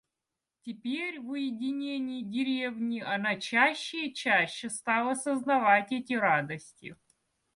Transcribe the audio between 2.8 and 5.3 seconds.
она чаще и чаще стала